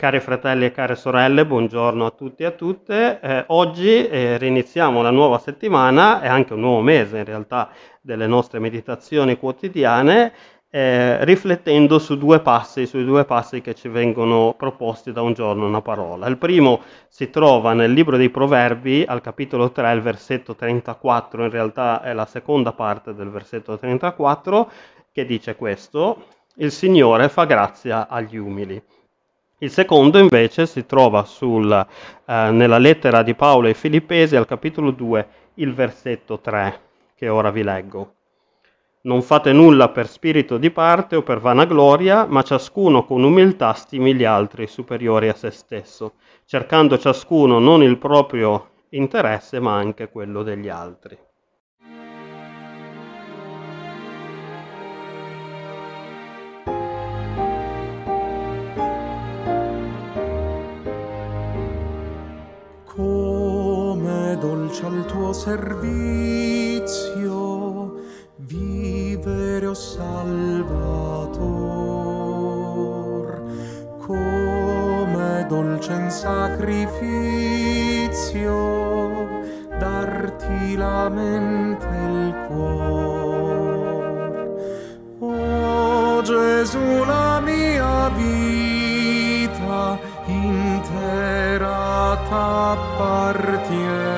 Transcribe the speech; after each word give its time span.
Cari 0.00 0.20
fratelli 0.20 0.64
e 0.64 0.70
care 0.70 0.96
sorelle, 0.96 1.44
buongiorno 1.44 2.06
a 2.06 2.10
tutti 2.10 2.42
e 2.42 2.46
a 2.46 2.52
tutte. 2.52 3.20
Eh, 3.20 3.44
oggi 3.48 4.08
eh, 4.08 4.38
riniziamo 4.38 5.02
la 5.02 5.10
nuova 5.10 5.36
settimana 5.36 6.22
e 6.22 6.26
anche 6.26 6.54
un 6.54 6.60
nuovo 6.60 6.80
mese 6.80 7.18
in 7.18 7.26
realtà 7.26 7.68
delle 8.00 8.26
nostre 8.26 8.60
meditazioni 8.60 9.36
quotidiane, 9.36 10.32
eh, 10.70 11.22
riflettendo 11.26 11.98
su 11.98 12.16
due 12.16 12.40
passi, 12.40 12.86
sui 12.86 13.04
due 13.04 13.26
passi 13.26 13.60
che 13.60 13.74
ci 13.74 13.88
vengono 13.88 14.54
proposti 14.56 15.12
da 15.12 15.20
un 15.20 15.34
giorno 15.34 15.66
una 15.66 15.82
parola. 15.82 16.28
Il 16.28 16.38
primo 16.38 16.80
si 17.08 17.28
trova 17.28 17.74
nel 17.74 17.92
libro 17.92 18.16
dei 18.16 18.30
Proverbi 18.30 19.04
al 19.06 19.20
capitolo 19.20 19.70
3, 19.70 19.92
il 19.92 20.00
versetto 20.00 20.54
34, 20.54 21.44
in 21.44 21.50
realtà 21.50 22.00
è 22.00 22.14
la 22.14 22.24
seconda 22.24 22.72
parte 22.72 23.12
del 23.12 23.28
versetto 23.28 23.76
34, 23.76 24.70
che 25.12 25.26
dice 25.26 25.56
questo, 25.56 26.24
il 26.54 26.72
Signore 26.72 27.28
fa 27.28 27.44
grazia 27.44 28.08
agli 28.08 28.38
umili. 28.38 28.82
Il 29.62 29.70
secondo 29.70 30.18
invece 30.18 30.64
si 30.64 30.86
trova 30.86 31.24
sul, 31.24 31.70
eh, 31.70 32.50
nella 32.50 32.78
lettera 32.78 33.22
di 33.22 33.34
Paolo 33.34 33.66
ai 33.66 33.74
Filippesi 33.74 34.34
al 34.34 34.46
capitolo 34.46 34.90
2, 34.90 35.28
il 35.56 35.74
versetto 35.74 36.40
3, 36.40 36.80
che 37.14 37.28
ora 37.28 37.50
vi 37.50 37.62
leggo. 37.62 38.14
Non 39.02 39.20
fate 39.20 39.52
nulla 39.52 39.90
per 39.90 40.08
spirito 40.08 40.56
di 40.56 40.70
parte 40.70 41.16
o 41.16 41.22
per 41.22 41.40
vanagloria, 41.40 42.24
ma 42.24 42.40
ciascuno 42.40 43.04
con 43.04 43.22
umiltà 43.22 43.74
stimi 43.74 44.14
gli 44.14 44.24
altri 44.24 44.66
superiori 44.66 45.28
a 45.28 45.34
se 45.34 45.50
stesso, 45.50 46.14
cercando 46.46 46.96
ciascuno 46.96 47.58
non 47.58 47.82
il 47.82 47.98
proprio 47.98 48.70
interesse, 48.88 49.60
ma 49.60 49.74
anche 49.76 50.08
quello 50.08 50.42
degli 50.42 50.70
altri. 50.70 51.18
Dolce 64.40 64.84
al 64.84 65.04
tuo 65.06 65.32
servizio, 65.32 65.90
vivere, 68.36 69.66
o 69.66 69.70
oh 69.70 69.74
Salvator, 69.74 70.10
come 73.98 75.46
dolce 75.48 75.92
in 75.92 76.10
sacrificio, 76.10 77.59
t'appartiene 93.70 94.10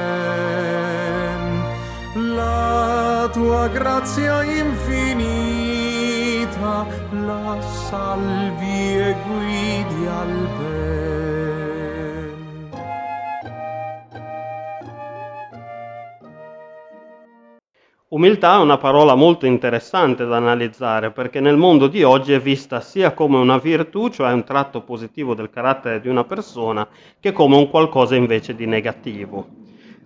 tua 3.32 3.68
grazia 3.68 4.42
infinita 4.42 5.66
la 7.10 7.60
salvi 7.60 8.98
e 8.98 9.16
guidi 9.26 10.06
al 10.06 10.48
ben. 10.58 10.81
Umiltà 18.12 18.56
è 18.56 18.60
una 18.60 18.76
parola 18.76 19.14
molto 19.14 19.46
interessante 19.46 20.26
da 20.26 20.36
analizzare 20.36 21.12
perché 21.12 21.40
nel 21.40 21.56
mondo 21.56 21.86
di 21.86 22.02
oggi 22.02 22.34
è 22.34 22.40
vista 22.40 22.82
sia 22.82 23.14
come 23.14 23.38
una 23.38 23.56
virtù, 23.56 24.10
cioè 24.10 24.32
un 24.32 24.44
tratto 24.44 24.82
positivo 24.82 25.34
del 25.34 25.48
carattere 25.48 25.98
di 25.98 26.08
una 26.08 26.22
persona, 26.24 26.86
che 27.18 27.32
come 27.32 27.56
un 27.56 27.70
qualcosa 27.70 28.14
invece 28.14 28.54
di 28.54 28.66
negativo. 28.66 29.46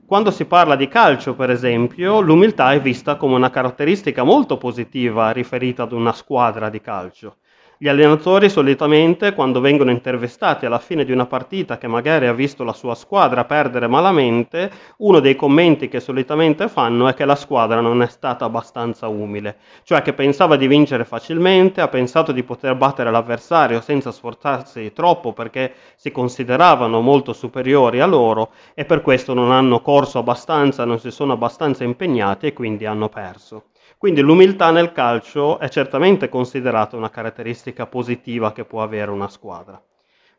Quando 0.06 0.30
si 0.30 0.44
parla 0.44 0.76
di 0.76 0.86
calcio, 0.86 1.34
per 1.34 1.50
esempio, 1.50 2.20
l'umiltà 2.20 2.72
è 2.72 2.80
vista 2.80 3.16
come 3.16 3.34
una 3.34 3.50
caratteristica 3.50 4.22
molto 4.22 4.56
positiva 4.56 5.32
riferita 5.32 5.82
ad 5.82 5.90
una 5.90 6.12
squadra 6.12 6.70
di 6.70 6.80
calcio. 6.80 7.38
Gli 7.78 7.88
allenatori 7.88 8.48
solitamente, 8.48 9.34
quando 9.34 9.60
vengono 9.60 9.90
intervistati 9.90 10.64
alla 10.64 10.78
fine 10.78 11.04
di 11.04 11.12
una 11.12 11.26
partita 11.26 11.76
che 11.76 11.86
magari 11.86 12.26
ha 12.26 12.32
visto 12.32 12.64
la 12.64 12.72
sua 12.72 12.94
squadra 12.94 13.44
perdere 13.44 13.86
malamente, 13.86 14.70
uno 14.98 15.20
dei 15.20 15.36
commenti 15.36 15.86
che 15.88 16.00
solitamente 16.00 16.68
fanno 16.68 17.06
è 17.06 17.12
che 17.12 17.26
la 17.26 17.34
squadra 17.34 17.82
non 17.82 18.00
è 18.00 18.06
stata 18.06 18.46
abbastanza 18.46 19.08
umile, 19.08 19.58
cioè 19.82 20.00
che 20.00 20.14
pensava 20.14 20.56
di 20.56 20.66
vincere 20.66 21.04
facilmente, 21.04 21.82
ha 21.82 21.88
pensato 21.88 22.32
di 22.32 22.42
poter 22.44 22.76
battere 22.76 23.10
l'avversario 23.10 23.82
senza 23.82 24.10
sforzarsi 24.10 24.94
troppo 24.94 25.34
perché 25.34 25.74
si 25.96 26.10
consideravano 26.10 27.02
molto 27.02 27.34
superiori 27.34 28.00
a 28.00 28.06
loro 28.06 28.52
e 28.72 28.86
per 28.86 29.02
questo 29.02 29.34
non 29.34 29.52
hanno 29.52 29.82
corso 29.82 30.18
abbastanza, 30.18 30.86
non 30.86 30.98
si 30.98 31.10
sono 31.10 31.34
abbastanza 31.34 31.84
impegnati 31.84 32.46
e 32.46 32.54
quindi 32.54 32.86
hanno 32.86 33.10
perso. 33.10 33.64
Quindi 33.98 34.20
l'umiltà 34.20 34.70
nel 34.70 34.92
calcio 34.92 35.58
è 35.58 35.68
certamente 35.68 36.28
considerata 36.28 36.96
una 36.96 37.10
caratteristica 37.10 37.86
positiva 37.86 38.52
che 38.52 38.64
può 38.64 38.82
avere 38.82 39.10
una 39.10 39.28
squadra. 39.28 39.82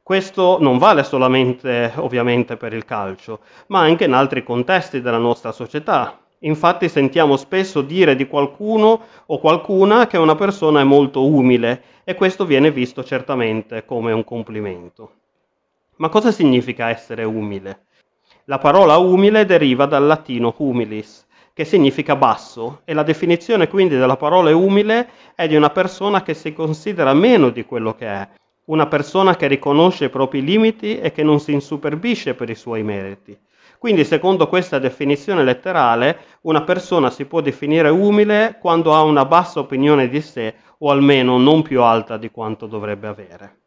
Questo 0.03 0.57
non 0.61 0.77
vale 0.77 1.03
solamente 1.03 1.91
ovviamente 1.97 2.55
per 2.55 2.71
il 2.71 2.85
calcio, 2.85 3.41
ma 3.67 3.79
anche 3.81 4.05
in 4.05 4.13
altri 4.13 4.41
contesti 4.41 5.01
della 5.01 5.17
nostra 5.17 5.51
società. 5.51 6.17
Infatti 6.39 6.87
sentiamo 6.87 7.35
spesso 7.35 7.81
dire 7.81 8.15
di 8.15 8.25
qualcuno 8.27 9.01
o 9.25 9.37
qualcuna 9.39 10.07
che 10.07 10.17
una 10.17 10.35
persona 10.35 10.79
è 10.79 10.85
molto 10.85 11.25
umile 11.25 11.81
e 12.05 12.15
questo 12.15 12.45
viene 12.45 12.71
visto 12.71 13.03
certamente 13.03 13.83
come 13.83 14.13
un 14.13 14.23
complimento. 14.23 15.11
Ma 15.97 16.07
cosa 16.07 16.31
significa 16.31 16.89
essere 16.89 17.25
umile? 17.25 17.87
La 18.45 18.59
parola 18.59 18.95
umile 18.95 19.45
deriva 19.45 19.85
dal 19.87 20.05
latino 20.05 20.53
humilis, 20.55 21.26
che 21.57 21.65
significa 21.65 22.15
basso, 22.15 22.81
e 22.85 22.93
la 22.93 23.01
definizione 23.01 23.67
quindi 23.67 23.97
della 23.97 24.15
parola 24.15 24.55
umile 24.55 25.09
è 25.33 25.47
di 25.47 25.55
una 25.55 25.71
persona 25.71 26.21
che 26.21 26.35
si 26.35 26.53
considera 26.53 27.15
meno 27.15 27.49
di 27.49 27.65
quello 27.65 27.95
che 27.95 28.05
è, 28.05 28.27
una 28.65 28.85
persona 28.85 29.35
che 29.35 29.47
riconosce 29.47 30.05
i 30.05 30.09
propri 30.09 30.43
limiti 30.43 30.99
e 30.99 31.11
che 31.11 31.23
non 31.23 31.39
si 31.39 31.53
insuperbisce 31.53 32.35
per 32.35 32.51
i 32.51 32.53
suoi 32.53 32.83
meriti. 32.83 33.35
Quindi, 33.79 34.05
secondo 34.05 34.47
questa 34.47 34.77
definizione 34.77 35.43
letterale, 35.43 36.19
una 36.41 36.61
persona 36.61 37.09
si 37.09 37.25
può 37.25 37.41
definire 37.41 37.89
umile 37.89 38.59
quando 38.61 38.93
ha 38.93 39.01
una 39.01 39.25
bassa 39.25 39.59
opinione 39.59 40.09
di 40.09 40.21
sé 40.21 40.53
o 40.77 40.91
almeno 40.91 41.39
non 41.39 41.63
più 41.63 41.81
alta 41.81 42.17
di 42.17 42.29
quanto 42.29 42.67
dovrebbe 42.67 43.07
avere. 43.07 43.61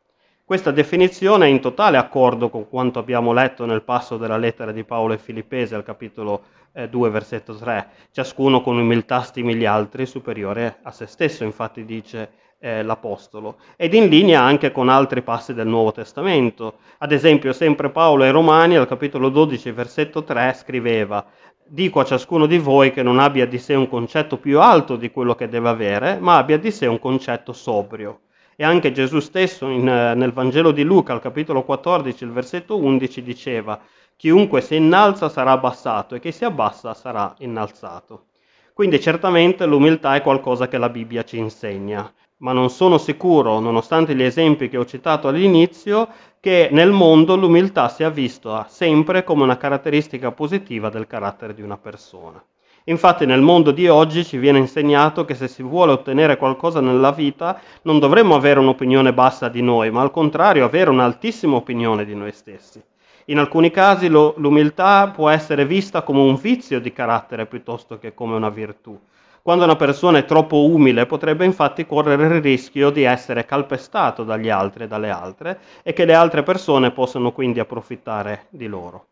Questa 0.45 0.73
definizione 0.73 1.47
è 1.47 1.49
in 1.49 1.61
totale 1.61 1.97
accordo 1.97 2.51
con 2.51 2.69
quanto 2.69 2.99
abbiamo 2.99 3.33
letto 3.33 3.67
nel 3.67 3.83
passo 3.83 4.17
della 4.17 4.37
lettera 4.37 4.73
di 4.73 4.83
Paolo 4.83 5.13
ai 5.13 5.21
Filippesi 5.21 5.77
al 5.77 5.85
capitolo 5.85 6.43
eh, 6.73 6.89
2, 6.89 7.11
versetto 7.11 7.55
3. 7.55 7.89
Ciascuno 8.13 8.61
con 8.61 8.79
umiltà 8.79 9.23
stimi 9.23 9.55
gli 9.55 9.65
altri 9.65 10.07
superiore 10.07 10.79
a 10.83 10.91
se 10.91 11.07
stesso, 11.07 11.45
infatti 11.45 11.85
dice 11.85 12.31
eh, 12.59 12.83
l'Apostolo. 12.83 13.57
Ed 13.77 13.95
in 13.95 14.09
linea 14.09 14.43
anche 14.43 14.71
con 14.71 14.89
altri 14.89 15.23
passi 15.23 15.55
del 15.55 15.67
Nuovo 15.67 15.93
Testamento. 15.93 16.79
Ad 16.99 17.13
esempio, 17.13 17.53
sempre 17.53 17.91
Paolo 17.91 18.25
ai 18.25 18.31
Romani 18.31 18.77
al 18.77 18.87
capitolo 18.87 19.29
12, 19.29 19.71
versetto 19.73 20.23
3 20.25 20.55
scriveva 20.55 21.25
Dico 21.73 22.01
a 22.01 22.05
ciascuno 22.05 22.47
di 22.47 22.59
voi 22.59 22.91
che 22.91 23.05
non 23.05 23.21
abbia 23.21 23.47
di 23.47 23.57
sé 23.57 23.75
un 23.75 23.89
concetto 23.89 24.39
più 24.39 24.59
alto 24.59 24.97
di 24.97 25.13
quello 25.13 25.37
che 25.37 25.49
deve 25.49 25.69
avere, 25.69 26.19
ma 26.19 26.37
abbia 26.37 26.59
di 26.59 26.73
sé 26.73 26.89
un 26.89 26.99
concetto 26.99 27.53
sobrio. 27.53 28.23
E 28.57 28.65
anche 28.65 28.91
Gesù 28.91 29.21
stesso 29.21 29.69
in, 29.69 29.89
eh, 29.89 30.17
nel 30.17 30.33
Vangelo 30.33 30.73
di 30.73 30.83
Luca, 30.83 31.13
al 31.13 31.21
capitolo 31.21 31.63
14, 31.63 32.25
il 32.25 32.33
versetto 32.33 32.77
11, 32.77 33.23
diceva, 33.23 33.81
chiunque 34.21 34.61
si 34.61 34.77
innalza 34.77 35.31
sarà 35.31 35.53
abbassato 35.53 36.15
e 36.15 36.21
chi 36.21 36.31
si 36.31 36.45
abbassa 36.45 36.93
sarà 36.93 37.35
innalzato. 37.39 38.27
Quindi 38.75 39.01
certamente 39.01 39.65
l'umiltà 39.65 40.15
è 40.15 40.21
qualcosa 40.21 40.69
che 40.69 40.77
la 40.77 40.91
Bibbia 40.91 41.25
ci 41.25 41.39
insegna, 41.39 42.13
ma 42.41 42.53
non 42.53 42.69
sono 42.69 42.99
sicuro, 42.99 43.61
nonostante 43.61 44.15
gli 44.15 44.23
esempi 44.23 44.69
che 44.69 44.77
ho 44.77 44.85
citato 44.85 45.29
all'inizio, 45.29 46.07
che 46.39 46.69
nel 46.71 46.91
mondo 46.91 47.35
l'umiltà 47.35 47.89
sia 47.89 48.11
vista 48.11 48.67
sempre 48.69 49.25
come 49.25 49.43
una 49.43 49.57
caratteristica 49.57 50.33
positiva 50.33 50.91
del 50.91 51.07
carattere 51.07 51.55
di 51.55 51.63
una 51.63 51.79
persona. 51.79 52.45
Infatti 52.85 53.25
nel 53.25 53.41
mondo 53.41 53.71
di 53.71 53.89
oggi 53.89 54.23
ci 54.23 54.37
viene 54.37 54.59
insegnato 54.59 55.25
che 55.25 55.35
se 55.35 55.49
si 55.49 55.63
vuole 55.63 55.93
ottenere 55.93 56.37
qualcosa 56.37 56.83
nella 56.83 57.11
vita 57.11 57.59
non 57.85 57.99
dovremmo 57.99 58.35
avere 58.35 58.61
un'opinione 58.61 59.15
bassa 59.15 59.49
di 59.49 59.63
noi, 59.63 59.91
ma 59.91 60.03
al 60.03 60.11
contrario 60.11 60.67
avere 60.67 60.91
un'altissima 60.91 61.57
opinione 61.57 62.05
di 62.05 62.15
noi 62.15 62.33
stessi. 62.33 62.83
In 63.27 63.39
alcuni 63.39 63.71
casi 63.71 64.09
lo, 64.09 64.35
l'umiltà 64.39 65.11
può 65.15 65.29
essere 65.29 65.67
vista 65.67 66.03
come 66.03 66.21
un 66.21 66.37
vizio 66.37 66.81
di 66.81 66.93
carattere 66.93 67.47
piuttosto 67.47 67.99
che 67.99 68.15
come 68.15 68.35
una 68.35 68.49
virtù. 68.49 68.99
Quando 69.43 69.65
una 69.65 69.77
persona 69.77 70.19
è 70.19 70.25
troppo 70.25 70.65
umile 70.65 71.07
potrebbe 71.07 71.45
infatti 71.45 71.87
correre 71.87 72.27
il 72.27 72.43
rischio 72.43 72.91
di 72.91 73.05
essere 73.05 73.47
calpestato 73.47 74.23
dagli 74.23 74.51
altri 74.51 74.85
e 74.85 74.87
dalle 74.87 75.11
altre 75.11 75.61
e 75.83 75.93
che 75.93 76.05
le 76.05 76.15
altre 76.15 76.43
persone 76.43 76.91
possano 76.91 77.33
quindi 77.33 77.59
approfittare 77.59 78.47
di 78.51 78.67
loro. 78.67 79.07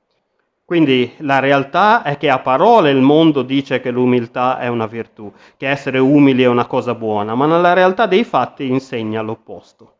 Quindi 0.66 1.14
la 1.20 1.38
realtà 1.38 2.02
è 2.02 2.18
che 2.18 2.28
a 2.28 2.40
parole 2.40 2.90
il 2.90 3.00
mondo 3.00 3.40
dice 3.42 3.80
che 3.80 3.90
l'umiltà 3.90 4.58
è 4.58 4.66
una 4.68 4.86
virtù, 4.86 5.32
che 5.56 5.66
essere 5.66 5.98
umili 5.98 6.42
è 6.42 6.48
una 6.48 6.66
cosa 6.66 6.94
buona, 6.94 7.34
ma 7.34 7.46
nella 7.46 7.72
realtà 7.72 8.04
dei 8.04 8.22
fatti 8.22 8.68
insegna 8.68 9.22
l'opposto. 9.22 9.94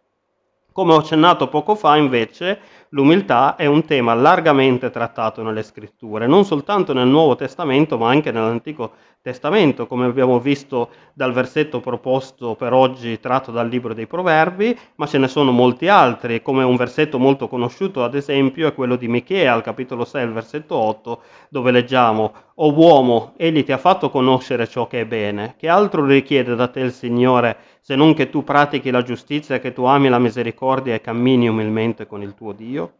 Come 0.78 0.92
ho 0.92 0.98
accennato 0.98 1.48
poco 1.48 1.74
fa, 1.74 1.96
invece, 1.96 2.60
l'umiltà 2.90 3.56
è 3.56 3.66
un 3.66 3.84
tema 3.84 4.14
largamente 4.14 4.90
trattato 4.90 5.42
nelle 5.42 5.64
scritture, 5.64 6.28
non 6.28 6.44
soltanto 6.44 6.92
nel 6.92 7.08
Nuovo 7.08 7.34
Testamento, 7.34 7.98
ma 7.98 8.10
anche 8.10 8.30
nell'Antico 8.30 8.92
Testamento, 9.20 9.88
come 9.88 10.06
abbiamo 10.06 10.38
visto 10.38 10.90
dal 11.14 11.32
versetto 11.32 11.80
proposto 11.80 12.54
per 12.54 12.72
oggi 12.72 13.18
tratto 13.18 13.50
dal 13.50 13.66
libro 13.66 13.92
dei 13.92 14.06
Proverbi, 14.06 14.78
ma 14.94 15.06
ce 15.06 15.18
ne 15.18 15.26
sono 15.26 15.50
molti 15.50 15.88
altri, 15.88 16.42
come 16.42 16.62
un 16.62 16.76
versetto 16.76 17.18
molto 17.18 17.48
conosciuto, 17.48 18.04
ad 18.04 18.14
esempio, 18.14 18.68
è 18.68 18.72
quello 18.72 18.94
di 18.94 19.08
Michea, 19.08 19.52
al 19.54 19.62
capitolo 19.62 20.04
6, 20.04 20.24
il 20.24 20.32
versetto 20.32 20.76
8, 20.76 21.22
dove 21.48 21.72
leggiamo 21.72 22.32
O 22.60 22.72
uomo, 22.72 23.34
egli 23.36 23.62
ti 23.62 23.70
ha 23.70 23.78
fatto 23.78 24.10
conoscere 24.10 24.66
ciò 24.66 24.88
che 24.88 25.02
è 25.02 25.06
bene, 25.06 25.54
che 25.56 25.68
altro 25.68 26.04
richiede 26.04 26.56
da 26.56 26.66
te 26.66 26.80
il 26.80 26.90
Signore 26.90 27.56
se 27.80 27.94
non 27.94 28.14
che 28.14 28.30
tu 28.30 28.42
pratichi 28.42 28.90
la 28.90 29.04
giustizia, 29.04 29.60
che 29.60 29.72
tu 29.72 29.84
ami 29.84 30.08
la 30.08 30.18
misericordia 30.18 30.92
e 30.92 31.00
cammini 31.00 31.46
umilmente 31.46 32.08
con 32.08 32.20
il 32.20 32.34
tuo 32.34 32.50
Dio? 32.50 32.94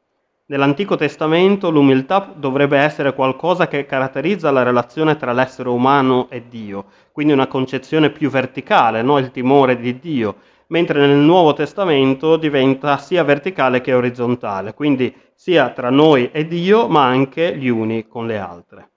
Nell'Antico 0.46 0.94
Testamento 0.94 1.70
l'umiltà 1.70 2.32
dovrebbe 2.36 2.78
essere 2.78 3.12
qualcosa 3.14 3.66
che 3.66 3.84
caratterizza 3.84 4.52
la 4.52 4.62
relazione 4.62 5.16
tra 5.16 5.32
l'essere 5.32 5.70
umano 5.70 6.28
e 6.30 6.44
Dio, 6.48 6.84
quindi 7.10 7.32
una 7.32 7.48
concezione 7.48 8.10
più 8.10 8.30
verticale, 8.30 9.02
no? 9.02 9.18
il 9.18 9.32
timore 9.32 9.80
di 9.80 9.98
Dio, 9.98 10.36
mentre 10.68 11.04
nel 11.04 11.16
Nuovo 11.16 11.52
Testamento 11.52 12.36
diventa 12.36 12.96
sia 12.98 13.24
verticale 13.24 13.80
che 13.80 13.92
orizzontale, 13.92 14.72
quindi 14.72 15.12
sia 15.34 15.70
tra 15.70 15.90
noi 15.90 16.30
e 16.30 16.46
Dio, 16.46 16.86
ma 16.86 17.06
anche 17.06 17.56
gli 17.56 17.66
uni 17.66 18.06
con 18.06 18.28
le 18.28 18.38
altre. 18.38 18.90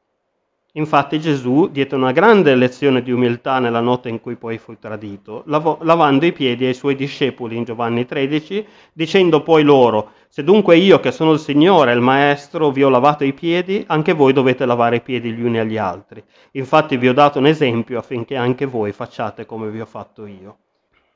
Infatti 0.75 1.19
Gesù 1.19 1.67
diede 1.67 1.95
una 1.95 2.13
grande 2.13 2.55
lezione 2.55 3.01
di 3.01 3.11
umiltà 3.11 3.59
nella 3.59 3.81
notte 3.81 4.07
in 4.07 4.21
cui 4.21 4.37
poi 4.37 4.57
fu 4.57 4.77
tradito, 4.79 5.43
lav- 5.47 5.81
lavando 5.81 6.25
i 6.25 6.31
piedi 6.31 6.65
ai 6.65 6.73
suoi 6.73 6.95
discepoli 6.95 7.57
in 7.57 7.65
Giovanni 7.65 8.05
13, 8.05 8.65
dicendo 8.93 9.43
poi 9.43 9.63
loro, 9.63 10.11
se 10.29 10.45
dunque 10.45 10.77
io 10.77 11.01
che 11.01 11.11
sono 11.11 11.33
il 11.33 11.39
Signore, 11.39 11.91
il 11.91 11.99
Maestro, 11.99 12.71
vi 12.71 12.83
ho 12.83 12.89
lavato 12.89 13.25
i 13.25 13.33
piedi, 13.33 13.83
anche 13.87 14.13
voi 14.13 14.31
dovete 14.31 14.65
lavare 14.65 14.95
i 14.97 15.01
piedi 15.01 15.33
gli 15.33 15.43
uni 15.43 15.59
agli 15.59 15.77
altri. 15.77 16.23
Infatti 16.51 16.95
vi 16.95 17.09
ho 17.09 17.13
dato 17.13 17.39
un 17.39 17.47
esempio 17.47 17.99
affinché 17.99 18.37
anche 18.37 18.65
voi 18.65 18.93
facciate 18.93 19.45
come 19.45 19.69
vi 19.69 19.81
ho 19.81 19.85
fatto 19.85 20.25
io. 20.25 20.57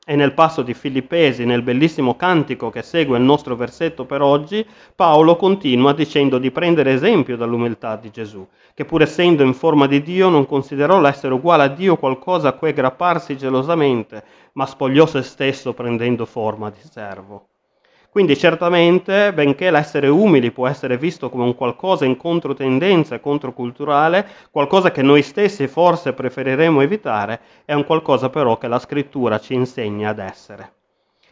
E 0.08 0.14
nel 0.14 0.34
passo 0.34 0.62
di 0.62 0.72
Filippesi, 0.72 1.44
nel 1.44 1.62
bellissimo 1.62 2.14
cantico 2.14 2.70
che 2.70 2.82
segue 2.82 3.18
il 3.18 3.24
nostro 3.24 3.56
versetto 3.56 4.04
per 4.04 4.22
oggi, 4.22 4.64
Paolo 4.94 5.34
continua 5.34 5.92
dicendo 5.94 6.38
di 6.38 6.52
prendere 6.52 6.92
esempio 6.92 7.36
dall'umiltà 7.36 7.96
di 7.96 8.12
Gesù, 8.12 8.46
che 8.72 8.84
pur 8.84 9.02
essendo 9.02 9.42
in 9.42 9.52
forma 9.52 9.88
di 9.88 10.00
Dio 10.02 10.28
non 10.28 10.46
considerò 10.46 11.00
l'essere 11.00 11.34
uguale 11.34 11.64
a 11.64 11.68
Dio 11.68 11.96
qualcosa 11.96 12.50
a 12.50 12.52
cui 12.52 12.68
aggrapparsi 12.68 13.36
gelosamente, 13.36 14.22
ma 14.52 14.64
spogliò 14.64 15.06
se 15.06 15.22
stesso 15.22 15.74
prendendo 15.74 16.24
forma 16.24 16.70
di 16.70 16.88
servo. 16.88 17.48
Quindi 18.16 18.34
certamente, 18.38 19.30
benché 19.34 19.70
l'essere 19.70 20.08
umili 20.08 20.50
può 20.50 20.66
essere 20.66 20.96
visto 20.96 21.28
come 21.28 21.44
un 21.44 21.54
qualcosa 21.54 22.06
in 22.06 22.16
controtendenza 22.16 23.20
controculturale, 23.20 24.26
qualcosa 24.50 24.90
che 24.90 25.02
noi 25.02 25.20
stessi 25.20 25.68
forse 25.68 26.14
preferiremo 26.14 26.80
evitare, 26.80 27.40
è 27.66 27.74
un 27.74 27.84
qualcosa 27.84 28.30
però 28.30 28.56
che 28.56 28.68
la 28.68 28.78
scrittura 28.78 29.38
ci 29.38 29.52
insegna 29.52 30.08
ad 30.08 30.18
essere. 30.20 30.75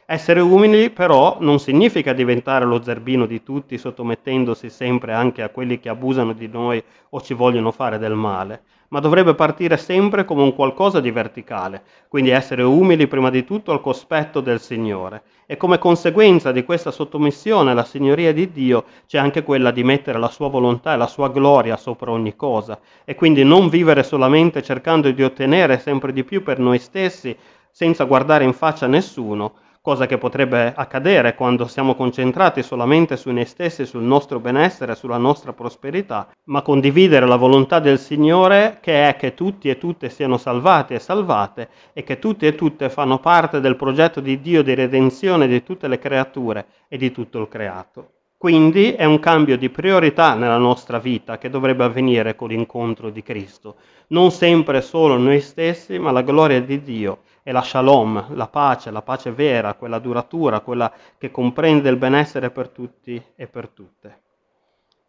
Essere 0.07 0.41
umili 0.41 0.91
però 0.91 1.39
non 1.41 1.59
significa 1.59 2.13
diventare 2.13 2.67
lo 2.67 2.83
zerbino 2.83 3.25
di 3.25 3.43
tutti 3.43 3.79
sottomettendosi 3.79 4.69
sempre 4.69 5.15
anche 5.15 5.41
a 5.41 5.49
quelli 5.49 5.81
che 5.81 5.89
abusano 5.89 6.35
di 6.35 6.47
noi 6.47 6.83
o 7.09 7.23
ci 7.23 7.33
vogliono 7.33 7.71
fare 7.71 7.97
del 7.97 8.13
male, 8.13 8.65
ma 8.89 9.01
dovrebbe 9.01 9.35
partire 9.35 9.79
sempre 9.79 10.27
come 10.27 10.43
un 10.43 10.55
qualcosa 10.55 11.01
di 11.01 11.11
verticale, 11.11 11.85
quindi 12.07 12.29
essere 12.29 12.63
umili 12.63 13.07
prima 13.07 13.31
di 13.31 13.45
tutto 13.47 13.73
al 13.73 13.81
cospetto 13.81 14.43
del 14.43 14.61
Signore. 14.61 15.23
E 15.47 15.57
come 15.57 15.79
conseguenza 15.79 16.53
di 16.53 16.65
questa 16.65 16.91
sottomissione 16.91 17.71
alla 17.71 17.85
signoria 17.85 18.35
di 18.35 18.53
Dio 18.53 18.85
c'è 19.07 19.17
anche 19.17 19.43
quella 19.43 19.71
di 19.71 19.85
mettere 19.85 20.19
la 20.19 20.29
sua 20.29 20.49
volontà 20.49 20.93
e 20.93 20.97
la 20.99 21.07
sua 21.07 21.31
gloria 21.31 21.79
sopra 21.79 22.11
ogni 22.11 22.37
cosa, 22.37 22.79
e 23.07 23.15
quindi 23.15 23.43
non 23.43 23.71
vivere 23.71 24.03
solamente 24.03 24.63
cercando 24.63 25.11
di 25.11 25.23
ottenere 25.23 25.79
sempre 25.79 26.13
di 26.13 26.25
più 26.25 26.43
per 26.43 26.59
noi 26.59 26.79
stessi, 26.79 27.35
senza 27.71 28.05
guardare 28.05 28.45
in 28.45 28.53
faccia 28.53 28.87
nessuno, 28.87 29.55
cosa 29.85 30.07
che 30.07 30.17
potrebbe 30.17 30.73
accadere 30.75 31.35
quando 31.35 31.67
siamo 31.67 31.95
concentrati 31.95 32.63
solamente 32.63 33.19
su 33.19 33.31
noi 33.31 33.45
stessi, 33.45 33.85
sul 33.85 34.03
nostro 34.03 34.41
benessere, 34.41 34.95
sulla 34.95 35.19
nostra 35.19 35.53
prosperità, 35.53 36.27
ma 36.45 36.63
condividere 36.63 37.27
la 37.27 37.37
volontà 37.37 37.81
del 37.81 37.99
Signore 37.99 38.79
che 38.81 39.11
è 39.11 39.17
che 39.17 39.35
tutti 39.35 39.69
e 39.69 39.77
tutte 39.77 40.09
siano 40.09 40.39
salvati 40.39 40.95
e 40.95 40.99
salvate 40.99 41.69
e 41.93 42.03
che 42.03 42.19
tutti 42.19 42.47
e 42.47 42.55
tutte 42.55 42.89
fanno 42.89 43.19
parte 43.19 43.61
del 43.61 43.77
progetto 43.77 44.21
di 44.21 44.41
Dio 44.41 44.63
di 44.63 44.73
redenzione 44.73 45.47
di 45.47 45.63
tutte 45.63 45.87
le 45.87 45.99
creature 45.99 46.65
e 46.89 46.97
di 46.97 47.13
tutto 47.13 47.39
il 47.39 47.49
creato. 47.49 48.09
Quindi 48.39 48.93
è 48.93 49.05
un 49.05 49.21
cambio 49.21 49.59
di 49.59 49.69
priorità 49.69 50.33
nella 50.33 50.57
nostra 50.57 50.99
vita 50.99 51.37
che 51.37 51.51
dovrebbe 51.51 51.85
avvenire 51.85 52.35
con 52.35 52.49
l'incontro 52.49 53.11
di 53.11 53.23
Cristo. 53.23 53.77
Non 54.09 54.31
sempre 54.31 54.81
solo 54.81 55.19
noi 55.19 55.41
stessi, 55.43 55.99
ma 55.99 56.11
la 56.11 56.23
gloria 56.23 56.63
di 56.63 56.83
Dio 56.83 57.19
è 57.45 57.53
la 57.53 57.61
shalom, 57.61 58.35
la 58.35 58.49
pace, 58.49 58.91
la 58.91 59.03
pace 59.03 59.31
vera, 59.31 59.75
quella 59.75 59.99
duratura, 59.99 60.61
quella 60.61 60.91
che 61.19 61.31
comprende 61.31 61.91
il 61.91 61.99
benessere 61.99 62.51
per 62.51 62.71
tutti 62.71 63.23
e 63.37 63.47
per 63.47 63.69
tutte. 63.69 64.23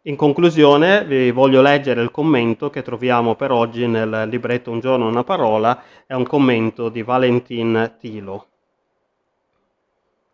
In 0.02 0.16
conclusione 0.16 1.06
vi 1.06 1.30
voglio 1.30 1.62
leggere 1.62 2.02
il 2.02 2.10
commento 2.10 2.68
che 2.68 2.82
troviamo 2.82 3.36
per 3.36 3.52
oggi 3.52 3.86
nel 3.86 4.28
libretto 4.28 4.70
Un 4.70 4.80
giorno 4.80 5.08
una 5.08 5.24
parola, 5.24 5.82
è 6.06 6.12
un 6.12 6.26
commento 6.26 6.90
di 6.90 7.02
Valentin 7.02 7.94
Tilo. 7.98 8.46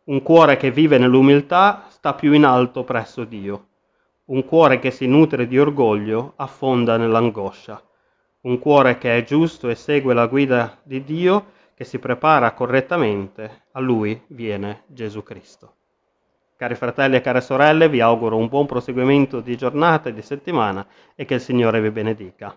Un 0.06 0.22
cuore 0.22 0.56
che 0.56 0.72
vive 0.72 0.98
nell'umiltà 0.98 1.84
sta 1.88 2.14
più 2.14 2.32
in 2.32 2.44
alto 2.44 2.82
presso 2.82 3.22
Dio. 3.22 3.66
Un 4.24 4.44
cuore 4.44 4.80
che 4.80 4.90
si 4.90 5.06
nutre 5.06 5.46
di 5.46 5.56
orgoglio 5.56 6.32
affonda 6.34 6.96
nell'angoscia. 6.96 7.80
Un 8.40 8.58
cuore 8.58 8.98
che 8.98 9.16
è 9.16 9.22
giusto 9.22 9.68
e 9.68 9.76
segue 9.76 10.14
la 10.14 10.26
guida 10.26 10.80
di 10.82 11.04
Dio 11.04 11.60
che 11.74 11.84
si 11.84 11.98
prepara 11.98 12.52
correttamente, 12.52 13.64
a 13.72 13.80
lui 13.80 14.20
viene 14.28 14.82
Gesù 14.86 15.22
Cristo. 15.22 15.74
Cari 16.56 16.74
fratelli 16.74 17.16
e 17.16 17.20
care 17.20 17.40
sorelle, 17.40 17.88
vi 17.88 18.00
auguro 18.00 18.36
un 18.36 18.48
buon 18.48 18.66
proseguimento 18.66 19.40
di 19.40 19.56
giornata 19.56 20.08
e 20.08 20.12
di 20.12 20.22
settimana 20.22 20.86
e 21.14 21.24
che 21.24 21.34
il 21.34 21.40
Signore 21.40 21.80
vi 21.80 21.90
benedica. 21.90 22.56